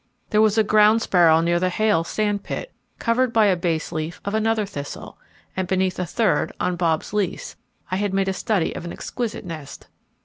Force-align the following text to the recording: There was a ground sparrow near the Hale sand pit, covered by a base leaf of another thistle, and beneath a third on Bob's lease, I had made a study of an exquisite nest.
There 0.31 0.41
was 0.41 0.57
a 0.57 0.63
ground 0.63 1.03
sparrow 1.03 1.41
near 1.41 1.59
the 1.59 1.69
Hale 1.69 2.03
sand 2.03 2.41
pit, 2.43 2.73
covered 2.97 3.31
by 3.31 3.45
a 3.45 3.55
base 3.55 3.91
leaf 3.91 4.19
of 4.25 4.33
another 4.33 4.65
thistle, 4.65 5.19
and 5.55 5.67
beneath 5.67 5.99
a 5.99 6.07
third 6.07 6.51
on 6.59 6.75
Bob's 6.75 7.13
lease, 7.13 7.55
I 7.91 7.97
had 7.97 8.11
made 8.11 8.27
a 8.27 8.33
study 8.33 8.73
of 8.75 8.83
an 8.83 8.91
exquisite 8.93 9.45
nest. 9.45 9.85